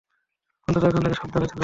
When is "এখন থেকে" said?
0.83-1.15